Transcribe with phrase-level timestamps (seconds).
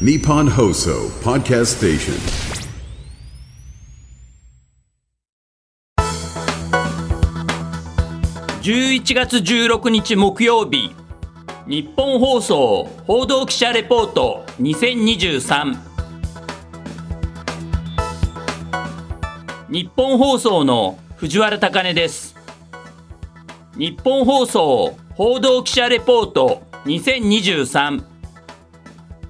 [0.00, 2.14] Nippon Hoso Podcast Station.
[8.60, 10.92] 11月16日木曜日。
[11.68, 15.78] 日本放送報道記者レポート2023
[19.68, 22.34] 日本放送の藤原貴根です。
[23.76, 28.13] 日本放送報道記者レポート2023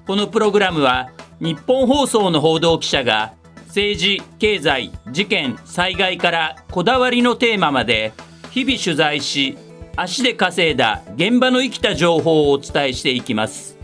[0.05, 1.09] このプログラムは
[1.39, 3.33] 日本放送の報道記者が
[3.67, 8.13] 政治、経済、事件、災害からこだわりのテーマまで
[8.51, 9.57] 日々取材し
[9.95, 13.77] 足で稼いだ現場の生きた情報をお伝えしていきます。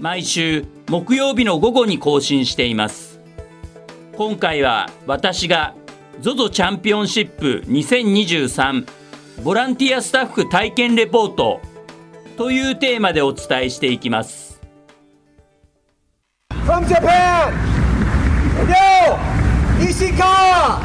[0.00, 3.20] 毎週木曜日の午後に更新しています。
[4.16, 5.74] 今回は私が
[6.20, 8.86] ZOZO チャンピオンシップ2023
[9.42, 11.60] ボランティアスタッフ体験レポート
[12.36, 14.53] というテーマでお伝えしていきます。
[16.64, 17.52] From Japan,
[18.66, 19.18] Yo
[19.86, 20.80] Ishikawa!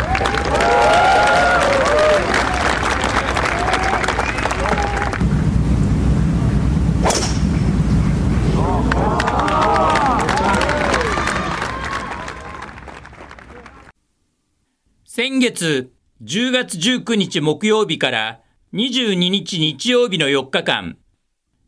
[15.06, 18.42] 先月10月19日木曜日から
[18.74, 20.98] 22日日曜日の4日間、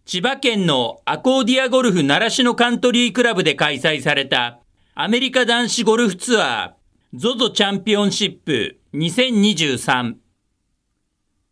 [0.04, 4.60] 千葉県のアコーディアゴルフ習志野カントリークラブで開催された
[4.96, 10.16] アメリカ男子ゴルフツアー ZOZO チャンピオンシップ2023。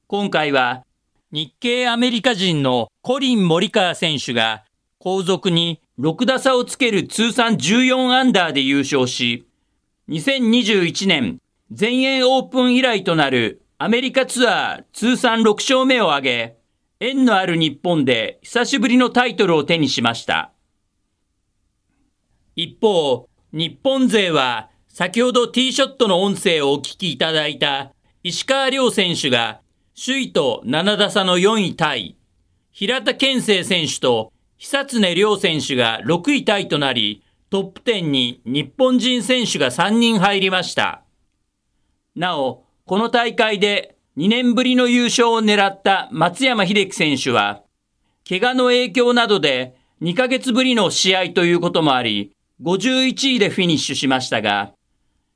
[0.07, 0.83] 今回は
[1.31, 4.63] 日系アメリカ人のコリン・モリカー選手が
[4.97, 9.47] 後続に6打差をつける通算14アンダーで優勝し、
[10.09, 11.39] 2021年
[11.71, 16.58] 全英オープン以来となるアメリカツアー通算6勝目を挙げ、
[17.01, 20.51] 縁のある日本で久しぶりのタイトルを手にしました。
[22.57, 29.61] 一方、日本勢は先ほどティーショットの音声をお聞きいただいた石川遼選手が
[29.95, 32.17] 首位と7打差の4位タイ、
[32.71, 41.03] 平田健生選手と久常涼選手が6位タイとなり、トップ10に日本人選手が3人入りました。
[42.13, 47.63] なお、この大会で2年ぶりの優勝を狙った松山英樹選手は、
[48.27, 54.73] 怪我の影響などで2ヶ月ぶりの試合ということもあり、51位でフィニッシュしましたが、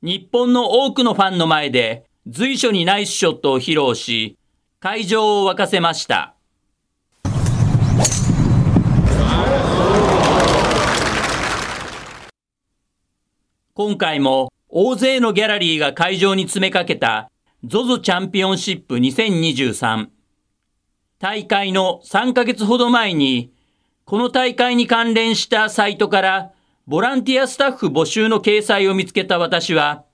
[0.02, 4.36] 日本の多くのファンの前で随所にナイスショットを披露し、
[4.80, 6.34] 会場を沸かせました。
[13.72, 17.30] 今回も大勢のギャラリーが会場に詰めかけた
[17.66, 20.08] ZOZO チャンピオンシップ2023。
[21.18, 23.54] 大会の3ヶ月ほど前に、
[24.04, 26.52] この大会に関連したサイトから
[26.86, 30.04] ボランティアスタッフ募集の掲載を見つけた私は、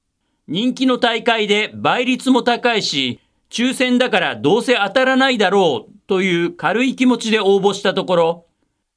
[0.46, 3.18] 人気の大会で倍率も高いし、
[3.50, 8.46] 抽選だからどうせ当たらないだろうという軽い気持ちで応募したところ、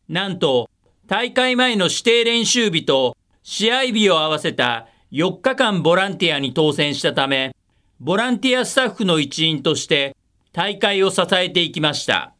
[0.07, 0.69] なんと
[1.07, 7.55] 大会前の指定練習日と試合日を合わせた4日間ボランティアに当選したため、
[8.05, 10.13] ボランティアスタッフの一員として
[10.51, 12.35] 大会を支えていきました。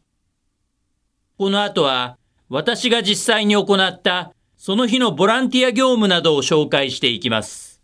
[1.37, 2.17] この後は
[2.49, 7.81] 私が実際に行ったその日のボランティア業務などを紹介していきます。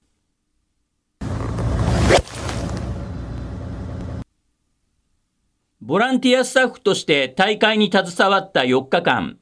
[5.79, 9.37] ボランティアスタッフとして大会に携わった4日間、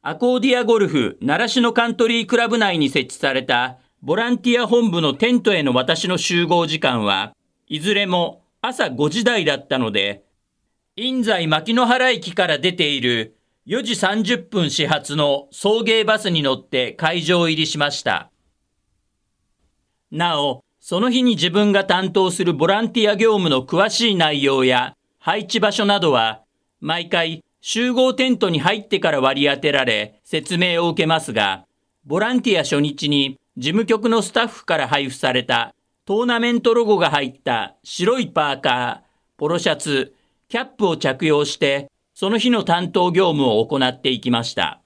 [0.00, 7.32] アコーディアゴルフ習志野カントリークラブ内に設置されたボランティア本部のテントへの私の集合時間は
[7.68, 10.24] いずれも朝5時台だったので、
[10.96, 13.36] 印西牧之原駅から出ている
[13.66, 18.30] 4時30分始発の送迎バスに乗って会場入りしました。
[20.10, 26.40] なお、その日に自分が担当するボランティア業務の詳しい内容や配置場所などは、
[26.80, 31.66] 毎回集合テントに入ってから割り当てられ説明を受けますが、
[32.06, 35.74] ボランティア初日に事務局のスタッフから配布された
[36.08, 40.14] トーナメントロゴが入った白いパーカー、ポロシャツ、
[40.48, 44.80] キャップを着用して、その日の担当業務を行っていきました。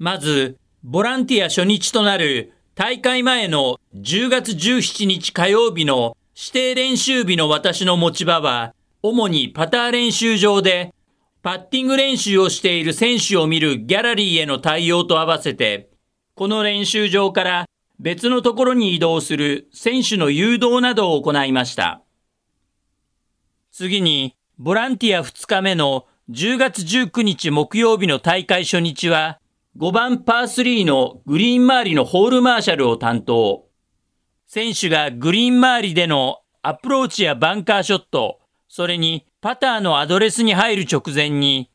[0.00, 10.92] まず、ボランティア初日となる大会前の10月17日火曜日の指定練習日の私の持ち場は、主にパター練習場で、
[11.40, 15.88] パッティング練習をしている選手を見るギャラリーへの対応と合わせて、
[16.34, 17.66] この練習場から
[18.02, 22.02] 別のところに移動する選手の誘導などを行いました。
[23.70, 29.38] 次に、ボランティア2日目の10月19日木曜日の大会初日は、
[29.78, 33.68] 5番パー3のグリーン周りのホールマーシャルを担当。
[34.48, 41.70] 選手がグリーン周りでのアプローチやバンカーショット、それにパターのアドレスに入る直前に、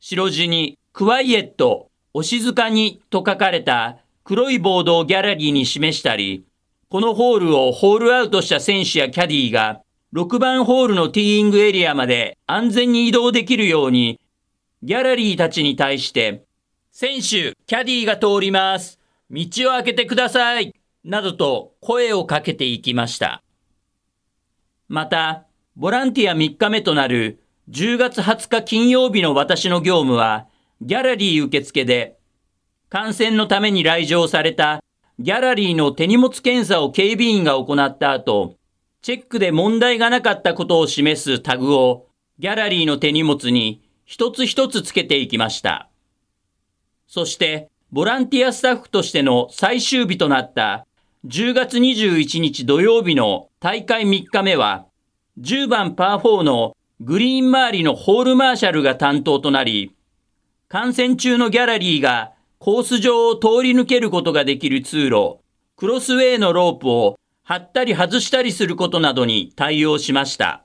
[0.00, 3.98] 白地に Quiet、お静かにと書かれた
[4.28, 6.44] 黒いボードをギャラリーに示したり、
[6.90, 9.80] このホールをホールアウトした選手やキャディが
[10.12, 14.20] 6番ホールのティーイングエリアまで安全に移動できるように、
[14.82, 16.44] ギャラリーたちに対して、
[16.92, 19.00] 選手、キャディが通ります。
[19.30, 20.74] 道を開けてください。
[21.04, 23.42] などと声をかけていきました。
[24.88, 30.48] また、ボランティア3日目となる10月20日金曜日の私の業務は、
[30.82, 32.17] ギャラリー受付で、
[32.90, 34.82] 感染のために来場された
[35.18, 38.54] ギャラリーの手荷物検査を警備員が行った後、
[39.02, 42.06] チェックで問題がなかったことを示すタグを
[42.38, 45.90] ギャラリーの手荷物に一つ一つつけていきました。
[47.06, 50.86] そして、ボランティアスタッフとしての最終日となった
[51.26, 54.86] 10月21日土曜日の大会3日目は、
[55.40, 59.94] 10番パー4のグリーン周りのホールマーシャルが担当となり、
[60.68, 65.38] 観戦中のギャラリーがコース上を通り抜けることができる通路、
[65.76, 70.64] クロスウェイのロープを貼ったり外したりすることなどに対応しました。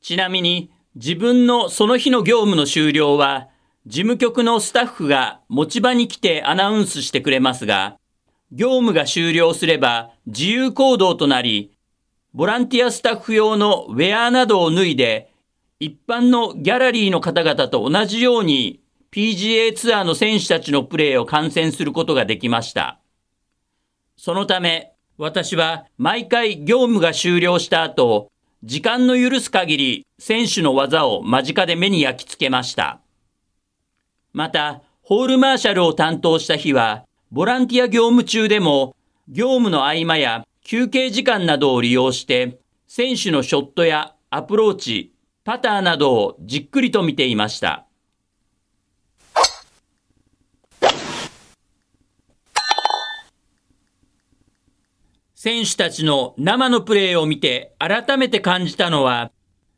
[0.00, 3.48] ちなみに自分のその日の業務の終了は
[3.86, 7.98] 事務局のスタッフが持ち場に来てアナウンスしてくれますが、
[8.50, 11.70] 業務が終了すれば自由行動となり、
[12.32, 15.30] ボランティアスタッフ用のウェアなどを脱いで、
[15.80, 18.80] 一般のギャラリーの方々と同じように
[19.12, 22.98] PGA ツアーの選手たちのプレーを観戦することができました。
[24.16, 28.30] そのため、私は毎回業務が終了した後、
[28.64, 33.00] 時間の許す限り選手の技を間近で目に焼き付けました。
[34.32, 38.96] また、ホールマーシャルを担当した日は、ボランティア業務中でも、
[39.28, 42.58] 業務の合間や休憩時間などを利用して、
[42.88, 45.12] 選手のショットやアプローチ、
[45.48, 47.86] パターなどをじっくりと見ていました。
[55.34, 59.30] 選手たちの生のプレーを見て改めて感じたのは、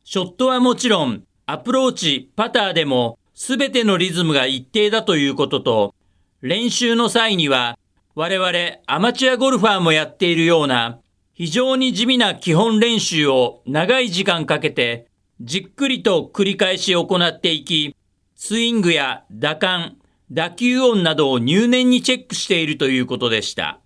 [0.02, 5.94] ショットはもちろん、アプローチ、パターでも、すべてのリズムが一定だということと、
[6.40, 7.78] 練習の際には、
[8.17, 8.49] 我々
[8.88, 10.99] アマチュアゴルファーもやっているような、
[11.32, 15.09] 非常に地味な基本練習を長い時間かけて、
[15.42, 17.96] じっくりと繰り返し行っていき、
[18.34, 19.96] スイングや打感、
[20.31, 23.81] 打球音などを入念にチェックしているということでした。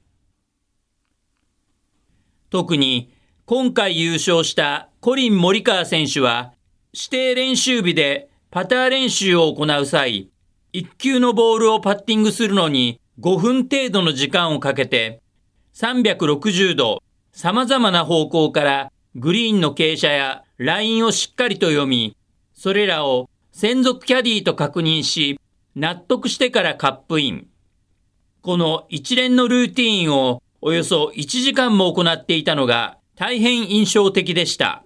[2.51, 3.13] 特に、
[3.47, 6.53] 今回優勝したコリン・モリカー選手は、
[6.93, 10.31] 指定練習日でパター練習を行う際、
[10.73, 15.21] 1球のボールをパッティングするのに5分程度の時間をかけて、
[15.75, 17.01] 360度、
[17.33, 22.17] 様々な方向からグリーンの傾斜やラインをしっかりと読み、
[22.55, 25.41] それらを専属キャディと確認し、
[25.75, 27.49] 納得してからカップイン。
[28.43, 34.85] この一連のルーティーンをおよそ1時間も行っていたのが大変印象的でした。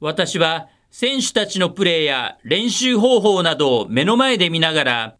[0.00, 5.16] 私は選手たちのプレーや練習方法などを目の前で見ながら、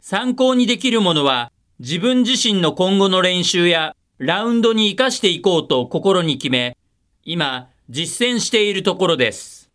[0.00, 6.76] 参考にできるものは自分自身の今後の練習やラウンドに活かしていこうと心に決め、
[7.24, 9.68] 今実践しているところです。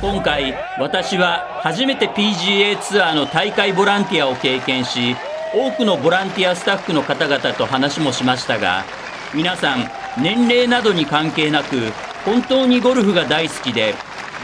[0.00, 5.14] 今回私は初めて PGA ツアーの大会ボランティアを経験し、
[5.54, 8.84] 多くのボランティアスタッフの方々と話もしましたが、
[9.34, 11.90] 皆さん年齢などに関係なく
[12.24, 13.94] 本当にゴルフが大好きで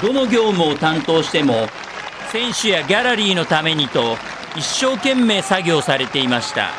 [0.00, 1.66] どの業務を担当しても
[2.32, 4.16] 選手やギャラリーのためにと
[4.56, 6.70] 一生懸命作業されていました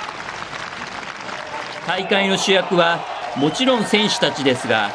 [1.85, 2.99] 大会の主役は
[3.37, 4.91] もちろん選手たちですが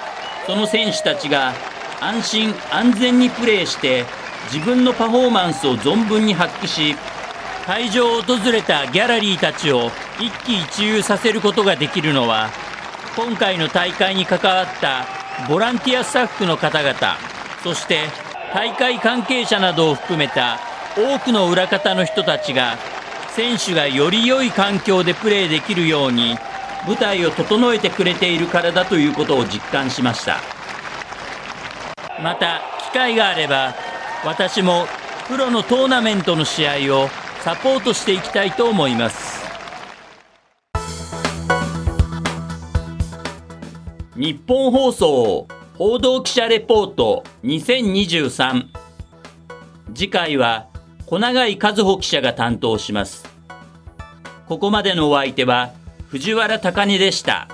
[0.46, 1.54] その選手たちが
[2.00, 4.04] 安心安全にプレーして
[4.52, 6.96] 自分のパフォーマンスを存分に発揮し
[7.64, 12.50] 会場を訪れたギャラリーたちを一喜一憂させることができるのは
[13.16, 15.06] 今回の大会に関わった
[15.48, 16.94] ボランティアスタッフの方々
[17.62, 18.08] そして
[18.52, 20.58] 大会関係者などを含めた
[20.96, 22.76] 多くの裏方の人たちが
[23.30, 26.36] 選手がより良い環境でプレーできるように
[26.86, 30.38] 舞台を整えてくれているからだということを実感しました。
[32.22, 32.60] また
[32.90, 33.74] 機会があれば
[34.24, 34.86] 私も
[35.26, 37.08] プロのトーナメントの試合を
[37.40, 39.44] サポートしていきたいと思います。
[44.16, 48.68] 日本放送報道記者レポート2023
[49.92, 50.68] 次回は
[51.06, 53.26] 小永井和穂記者が担当します。
[54.46, 55.72] ここまでのお相手は
[56.14, 57.48] 藤原貴根でした。